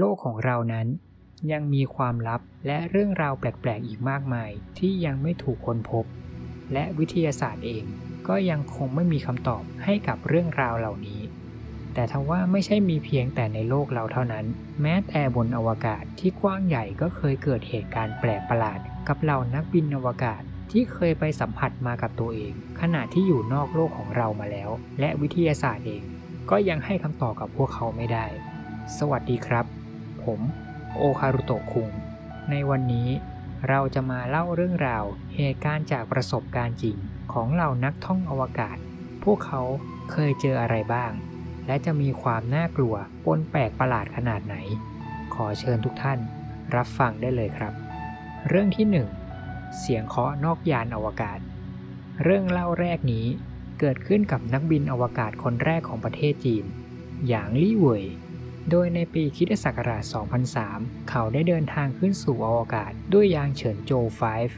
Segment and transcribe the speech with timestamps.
[0.00, 0.86] โลกของเรานั้น
[1.52, 6.04] ยังมีความลับและเรื่องราวแปลกๆอีกมากมายที่ยังไม่ถูกค้นพบ
[6.72, 7.84] และวิทยาศาสตร์เอง
[8.28, 11.20] ก็ยังคงไม่มีคำตอบให้กับเรื่องราวเหล่านี้
[11.94, 14.46] แต่ทว่าไม่ใช่มีเพียงแต่ในโลกเราเท่านั้น
[14.82, 24.70] แม้แต่บนอวกาศที่กว้างใหญ่ก็เคยเกิดเหตุการณ์แปลกประหลาด กับเหล่านักบินอวกาศที่เคยไปสัมผัสมากับตัวเอง ขณะที่อยู่นอกโลกของเรามาแล้ว
[25.00, 26.02] และวิทยาศาสตร์เอง
[26.50, 28.26] ก็ยังให้คำตอบกับพวกเขาไม่ได้
[28.98, 29.79] สวัสดีครับ
[30.24, 30.40] ผม
[30.96, 31.88] โอคารุโตะคุง
[32.50, 33.08] ในวันนี้
[33.68, 35.04] เราจะมาเล่าเรื่องราว
[35.34, 36.96] เหตุการณ์จากประสบการณ์จริง
[37.32, 38.76] ของเหล่านักท่องอวกาศ
[39.24, 39.62] พวกเขา
[40.10, 41.12] เคยเจออะไรบ้าง
[41.66, 42.94] และจะมีความน่ากลัว
[43.24, 44.56] ปนแปลกประหลาดขนาดไหน
[45.34, 46.18] ขอเชิญทุกท่าน
[46.76, 47.72] รับฟังได้เลยครับ
[48.48, 48.86] เรื่องที่
[49.32, 51.38] 1 เสียงเคาะนอกยานอวกาศ
[52.22, 53.26] เรื่องเล่าแรกนี้
[53.80, 56.64] เกิดขึ้นกับนักบินอวกาศคนแรกของประเทศจีน
[57.28, 58.04] อย่างลี่เว่ย
[58.70, 60.02] โดยในปีคริสตศักราช
[60.56, 63.92] 2003 เขาได้เดินทางขึ้นสู่อวกาศด้วยยานเฉินโจ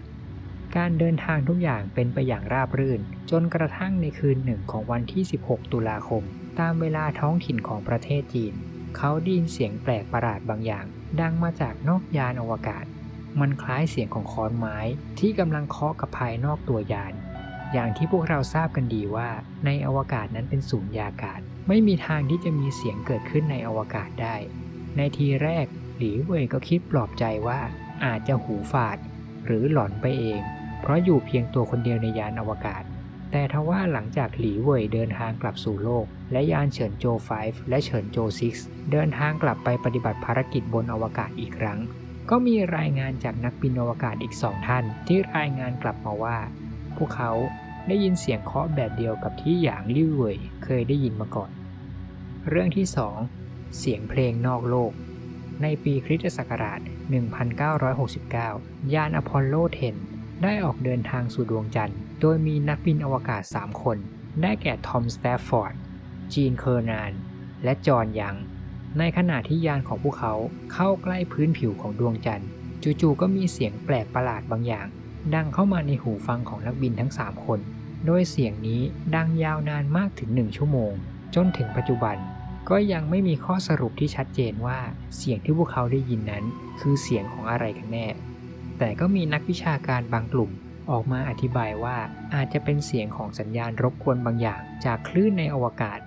[0.04, 6.22] 5 การเดินทางทุกอย่างเป็นไปอย่างราบรื่น จนกระทั่งในคืนหนึ่งของวันที่ 16 ตุลาคม
[6.58, 8.54] ตามเวลาท้องถิ่นของประเทศจีน
[8.96, 10.84] เขาได้ยินเสียงแปลกประหลาดบางอย่าง
[11.20, 12.84] ดังมาจากนอกยานอวกาศ
[13.41, 14.78] มันคล้ายเสียงของค้อนไม้
[15.19, 17.12] ที่กำลังเคาะกับภายนอกตัวยาน
[17.72, 19.28] อย่างที่พวกเราทราบกันดีว่า
[19.64, 24.36] ในอวกาศนั้นเป็นสูญญากาศ ไม่มีทางที่จะมีเสียงเกิดขึ้นในอวกาศได้
[24.96, 27.60] ในทีแรกหลีเว่ยก็คิดปลอบใจว่า
[28.04, 28.98] อาจจะหูฝาด
[29.46, 30.41] หรือหลอนไปเอง
[30.80, 32.82] เพราะอยู่เพียงตัวคนเดียวในยานอวกาศ
[33.30, 37.06] แต่ทว่าหลังจากหลีเว่ยเดินทางกลับสู่โลก และยานเฉินโจ
[37.38, 38.19] 5 และเฉินโจ
[38.54, 41.78] 6 เดินทางกลับไปปฏิบัติภารกิจบนอวกาศอีกครั้ง
[42.30, 46.38] ก็มีรายงานจากนักบินอวกาศอีกสองท่าน ที่รายงานกลับมาว่า
[46.97, 47.32] พวกเขา
[47.88, 51.50] ได้ยินเสียงเคาะแบบเดียวกับที่หยางลิ่วเว่ยเคยได้ยินมาก่อน
[52.48, 52.86] เรื่องที่
[53.30, 54.92] 2 เสียงเพลงนอกโลก
[55.62, 56.80] ในปีคริสตศักราช
[58.06, 59.55] 1969 ยานอพอลโล
[60.00, 63.97] 10 ได้ออกเดินทางสู่ดวงจันทร์ โดยมีนักบินอวกาศ 3 คน
[64.43, 65.75] ได้แก่ทอม สแตฟฟอร์ด
[66.34, 67.12] จีน เคอร์นาน
[67.64, 68.37] และจอห์น ยัง
[68.99, 70.34] ในขณะที่ยานของพวกเขา
[70.72, 72.49] เข้าใกล้พื้นผิวของดวงจันทร์
[73.00, 74.87] จู่ๆ ก็มีเสียงแปลกประหลาดบางอย่าง
[75.34, 77.60] ดังเข้ามาในหูฟังของนักบินทั้ง 3 คน
[78.06, 78.81] โดยเสียงนี้
[79.15, 80.93] ดังยาวนานมากถึง 1 ชั่วโมง
[81.34, 82.16] จนถึงปัจจุบัน
[82.71, 84.78] ก็ยังไม่มีข้อสรุปที่ชัดเจนว่า
[85.16, 86.44] เสียงที่พวกเขาได้ยินนั้น
[86.81, 88.06] คือเสียงของอะไรกันแน่
[88.78, 90.50] แต่ก็มีนักวิชาการบางกลุ่ม
[90.91, 91.97] ออกมาอธิบายว่า
[92.34, 96.00] อาจจะเป็นเสียงของสัญญาณรบกวนบางอย่างจากคลื่นในอวกาศ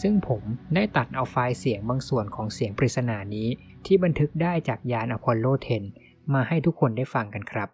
[0.00, 0.42] ซึ่งผม
[0.74, 3.48] ได้ตัดเอาไฟล์เสียงบางส่วนของเสียงปริศนานี้
[3.86, 5.46] ที่บันทึกได้จากยานอพอลโล
[5.90, 7.68] 10 มาให้ทุกคนได้ฟังกันครับ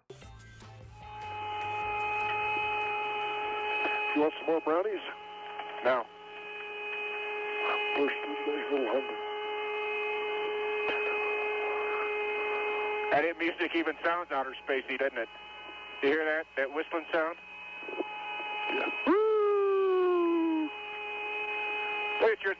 [4.15, 5.03] You want some more brownies?
[5.83, 6.05] Now.
[7.97, 8.11] A nice
[8.71, 9.01] little.
[13.11, 15.27] That music even sounds outer spacey, doesn't it?
[16.01, 16.45] Do you hear that?
[16.55, 17.35] That whistling sound?
[18.73, 18.85] Yeah.
[19.07, 20.69] Woo!
[22.43, 22.55] Your.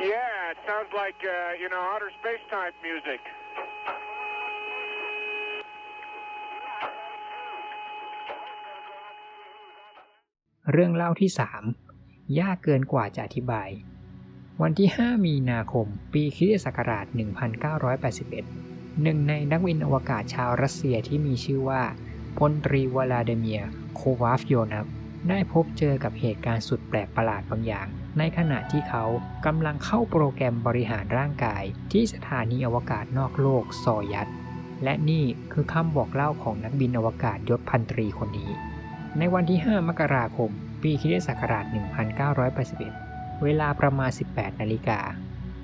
[0.00, 3.20] Yeah, it sounds like uh, you know outer space type music.
[10.72, 11.30] เรื่องเล่าที่
[11.82, 13.68] 3 ยากเกินกว่าจะอธิบาย
[14.62, 17.06] วันที่ 5 มีนาคม ปีคริสตศักราช
[18.24, 21.82] 1981 หนึ่งในนักบินอวกาศชาวรัสเซียที่มีชื่อว่า
[22.38, 23.62] พลตรีวลาเดเมีย
[23.94, 24.86] โควาฟโยนับ
[25.28, 27.86] ได้พบเจอกับเหตุการณ์สุดแปลกประหลาดบางอย่าง
[28.18, 29.04] ในขณะที่เขา
[29.46, 31.62] กำลังเข้าโปรแกรมบริหารร่างกาย
[31.92, 34.28] ที่สถานีอวกาศนอกโลกซอยัต
[34.84, 38.50] และนี่คือคำบอกเล่าของนักบินอวกาศยศพันตรีคนนี้
[39.20, 40.50] ในวันที่ 5 มกราคม
[40.82, 41.64] ปีคริสตศักราช
[42.54, 45.00] 1981 เวลาประมาณ 18 นาฬิกา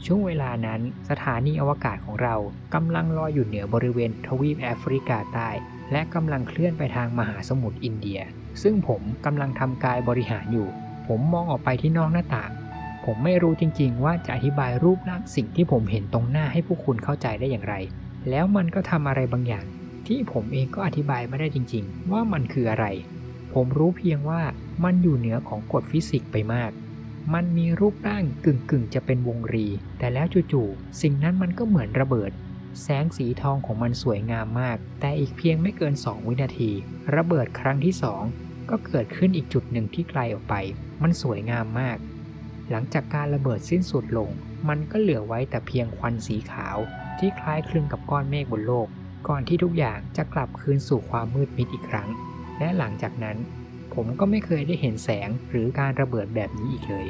[0.07, 0.81] ช่วงเวลานั้น
[1.11, 2.35] สถานีอวกาศของเรา
[2.75, 5.51] กำลังลอยอยู่เหนือบริเวณทวีปแอฟริกาใต้
[5.93, 8.21] และกำลังเคลื่อนไปทางมหาสมุทรอินเดีย
[8.63, 10.69] ซึ่งผมกำลังทำกายบริหารอยู่
[11.09, 12.51] ผมมองออกไปที่นอกหน้าต่าง
[13.05, 17.75] ผมไม่รู้จริงๆ ว่าจะอธิบายรูปร่างสิ่งที่ผมเห็นตรงหน้าให้ผู้คุณเข้าใจได้อย่างไร
[18.31, 19.65] แล้วมันก็ทำอะไรบางอย่าง
[20.07, 22.87] ที่ผมเองก็อธิบายไม่ได้จริง ๆ ว่ามันคืออะไร
[23.55, 24.43] ผมรู้เพียงว่า
[24.85, 26.71] มันอยู่เหนือของกฎฟิสิกส์ไปมาก
[27.35, 29.67] มันมีรูปร่างกึ่งกึ่งๆจะเป็นวงรี
[29.99, 32.31] แต่แล้วจู่ๆสิ่งนั้นมันก็เหมือนระเบิด
[32.83, 36.71] แสงสีทองของมันสวยงามมาก แต่อีกเพียงไม่เกิน 2 วินาที
[37.17, 37.95] ระเบิดครั้งที่
[38.33, 40.55] 2ก็เกิดขึ้นอีกจุดหนึ่งที่ไกลออกไป
[41.03, 41.99] มันสวยงามมาก
[42.71, 44.31] หลังจากการระเบิดสิ้นสุดลง
[44.69, 46.77] มันก็เหลือไว้แต่เพียงควันสีขาว
[47.19, 48.89] ที่คล้ายคลึงกับก้อนเมฆบนโลก
[49.29, 52.09] ก่อนที่ทุกอย่างจะกลับคืนสู่ความมืดมิดอีกครั้ง
[52.59, 53.37] และหลังจากนั้น
[53.95, 57.07] ผมก็ไม่เคยได้เห็นแสงหรือการระเบิดแบบนี้อีกเลย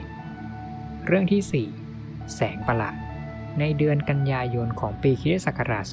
[1.07, 2.97] เรื่องที่ 4 แสงประหลาด
[3.59, 5.85] ในเดือนกันยายนของปีคริสตศักราช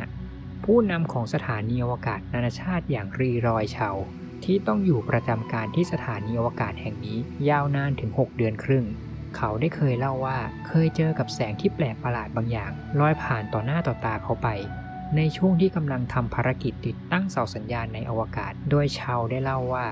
[0.00, 3.90] 2005 ผู้นำของสถานีอวกาศนานาชาติอย่างรีรอยเชา
[4.44, 7.18] ที่ต้องอยู่ประจำการที่สถานีอวกาศแห่งนี้
[7.48, 8.84] ยาวนานถึง 6 เดือนครึ่ง
[9.36, 14.48] เขาได้เคยเล่าว่าเคยเจอกับแสงที่แปลกประหลาดบางอย่างลอยผ่านต่อหน้าต่อตาเขาไป
[15.16, 19.86] ในช่วงที่กำลังทำภารกิจติดตั้งเสาสัญญาณในอวกาศ โดยชาวได้เล่าว่า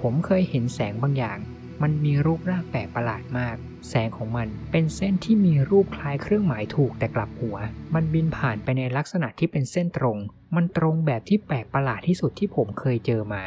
[0.00, 1.38] ผมเคยเห็นแสงบางอย่าง
[1.82, 3.56] มันมีรูปร่างแปลกประหลาดมาก
[3.88, 7.56] แสงของมันเป็นเส้นที่มีรูปคล้ายเครื่องหมายถูกแต่กลับหัว
[7.94, 10.18] มันบินผ่านไปในลักษณะที่เป็นเส้นตรง
[10.56, 13.42] มันตรงแบบที่แปลกประหลาดที่สุดที่ผมเคยเจอมา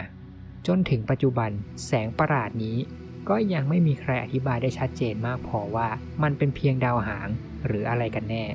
[0.67, 1.50] จนถึงปัจจุบัน
[1.85, 2.77] แสงประหลาดนี้
[3.29, 5.88] ก็ยังไม่มีใครอธิบายได้ชัดเจนมากพอว่า
[6.23, 7.27] มันเป็นเพียงดาวหาง
[7.65, 8.45] หรืออะไรกันแน่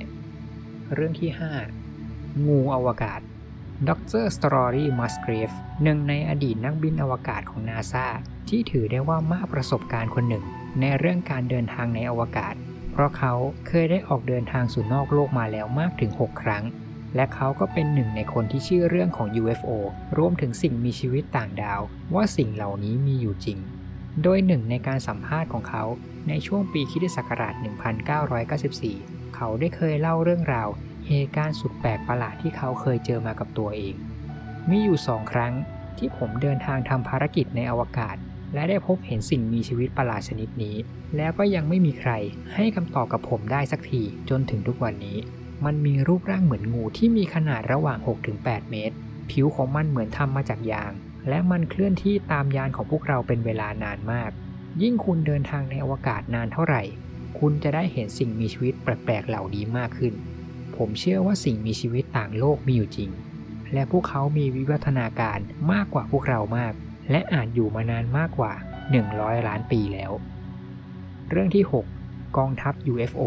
[0.93, 1.80] เรื่องที่ 5
[2.47, 3.19] งูอวกาศ
[3.87, 3.91] ด
[4.23, 5.51] รสตรอรี่มัสเกรฟ
[5.83, 8.07] หนึ่งในอดีตนักบินอวกาศของนาซา
[8.49, 10.43] ที่ถือได้ว่ามากประสบการณ์คนหนึ่ง
[10.81, 12.53] ในเรื่องการเดินทางในอวกาศ
[12.91, 13.33] เพราะเขา
[13.67, 16.63] เคยได้ออกเดินทางสู่นอกโลกมาแล้วมากถึง 6 ครั้ง
[17.15, 19.69] และเขาก็เป็นหนึ่งในคนที่เชื่อเรื่องของ UFO
[20.17, 21.81] รวมถึงสิ่งมีชีวิตต่างดาว
[22.15, 23.57] ว่าสิ่งเหล่านี้มีอยู่จริง
[24.23, 25.83] โดยหนึ่งในการสัมภาษณ์ของเขา
[26.27, 27.53] ในช่วงปีคริสตศักราช
[28.85, 30.69] 1994 เขาได้เคยเล่าเรื่องราว
[31.07, 33.95] เหตุการณ์สุดแปลกประหลาดที่เขาเคยเจอมากับตัวเอง
[34.69, 35.53] มีอยู่สองครั้ง
[35.97, 38.15] ที่ผมเดินทางทำภารกิจในอวกาศ
[38.53, 40.75] และได้พบเห็นสิ่งมีชีวิตประหลาดชนิดนี้
[41.17, 42.11] แล้วก็ยังไม่มีใคร
[42.53, 45.17] ให้คำตอบกับผมได้สักทีจนถึงทุกวันนี้
[45.65, 47.99] มันมีรูปร่างเหมือนงูที่มีขนาดระหว่าง
[48.35, 48.95] 6-8 เมตร
[49.31, 50.91] ผิวของมันเหมือนทำมาจากยาง
[51.29, 54.31] และมันเคลื่อนที่ตามยานของพวกเราเป็นเวลานานมาก
[54.81, 56.81] ยิ่งคุณเดินทางในอวกาศนานเท่าไหร่
[57.39, 60.13] คุณจะได้เห็นสิ่งมีชีวิตแปลกๆเหล่านี้มากขึ้น
[60.77, 63.09] ผมเชื่อว่าสิ่งมีชีวิตต่างโลกมีอยู่จริง
[63.73, 65.39] และพวกเขามีวิวัฒนาการ
[65.71, 66.73] มากกว่าพวกเรามาก
[67.11, 68.53] และอาจอยู่มานานมากกว่า
[68.99, 70.11] 100 ล้านปีแล้ว
[71.29, 71.65] เรื่องที่
[71.99, 73.21] 6 กองทัพ UFO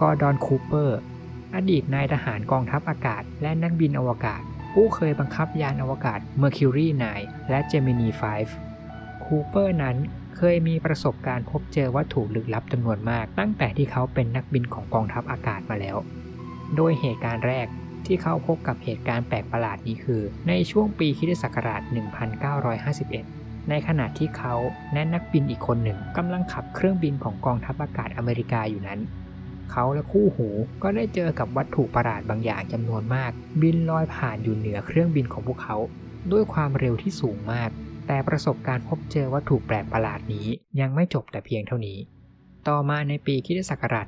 [0.00, 1.00] กอร์ดอนคูเปอร์
[1.54, 4.42] อดีตนายทหารกองทัพอากาศ และนักบินอวกาศ
[4.72, 6.86] ผู้เคยบังคับยานอวกาศ Mercury
[7.18, 8.08] 9 และ Gemini
[8.66, 9.96] 5 คูเปอร์นั้น
[10.36, 15.96] เคยมีประสบการณ์พบเจอวัตถุลึกลับจำนวนมาก ตั้งแต่ที่เขาเป็นนักบินของกองทัพอากาศมาแล้ว
[16.76, 17.66] โดยเหตุการณ์แรก
[18.06, 21.82] ที่เขาพบกับเหตุการณ์แปลกประหลาดนี้คือ ในช่วงปีคิศักราช
[22.76, 24.54] 1951 ในขณะที่เขา
[24.92, 29.00] และนักบินอีกคนหนึ่งกำลังขับเครื่องบินของกองทัพอากาศอเมริกาอยู่นั้น
[29.70, 30.48] เขาและคู่หู
[30.82, 33.30] ก็ได้เจอกับวัตถุประหลาดบางอย่างจำนวนมาก
[33.62, 35.76] บินลอยผ่านอยู่เหนือเครื่องบินของพวกเขา
[36.32, 37.70] ด้วยความเร็วที่สูงมาก
[38.06, 40.46] แต่ประสบการณ์พบเจอวัตถุแปลกประหลาดนี้
[40.80, 41.98] ยังไม่จบแต่เพียงเท่านี้
[42.68, 44.06] ต่อมาในปีคิศักราช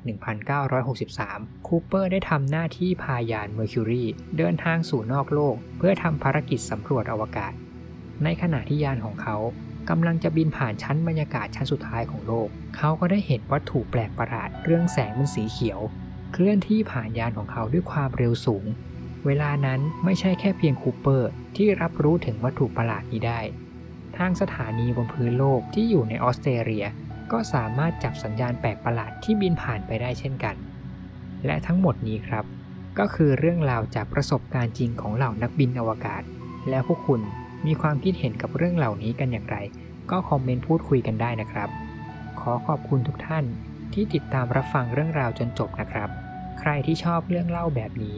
[0.83, 4.03] 1963 คูเปอร์ได้ทำหน้าที่พายาน Mercury
[4.37, 7.53] เดินทางสู่นอกโลก เพื่อทำภารกิจสำรวจอวกาศ
[8.23, 9.35] ในขณะที่ยานของเขา
[9.89, 12.47] กำลังจะบินผ่านชั้นบรรยากาศชั้นสุดท้ายของโลก
[12.77, 15.79] เขาก็ได้เห็นวัตถุแปลกประหลาดเรื่องแสงเป็นสีเขียว
[16.33, 18.65] เคลื่อนที่ผ่านยานของเขาด้วยความเร็วสูง
[19.25, 23.39] เวลานั้นไม่ใช่แค่เพียงคูเปอร์ ที่รับรู้ถึงวัตถุประหลาดนี้ได้
[24.17, 26.85] ทางสถานีบนพื้นโลกที่อยู่ในออสเตรเลีย
[27.31, 30.55] ก็สามารถจับสัญญาณแปลกประหลาดที่บินผ่านไปได้เช่นกัน
[31.45, 32.45] และทั้งหมดนี้ครับ
[32.99, 36.23] ก็คือเรื่องราวจากประสบการณ์จริงของเหล่านักบินอวกาศ
[36.69, 37.21] แล้วพวกคุณ
[37.65, 39.57] มีความคิดเห็นกับเรื่องเหล่านี้กันอย่างไร
[40.11, 41.69] ก็คอมเมนต์พูดคุยกันได้นะครับ
[42.39, 43.45] ขอขอบคุณทุกท่าน
[43.93, 46.09] ที่ติดตามรับฟังเรื่องราวจนจบนะครับ
[46.59, 48.17] ใครที่ชอบเรื่องเล่าแบบนี้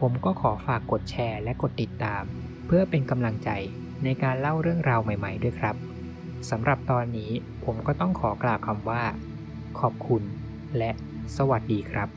[0.00, 2.22] ผมก็ขอฝากกดแชร์และกดติดตาม
[2.66, 3.50] เพื่อเป็นกำลังใจ
[4.04, 5.76] ในการเล่าเรื่องราวใหม่ ๆ ด้วยครับ
[6.50, 7.30] สำหรับตอนนี้
[7.64, 9.02] ผมก็ต้องขอกล่าวคำว่า
[9.80, 10.22] ขอบคุณ
[10.78, 10.90] และ
[11.36, 12.08] สวัสดีครับ